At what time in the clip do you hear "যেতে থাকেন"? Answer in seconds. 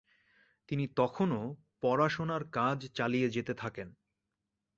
3.29-3.87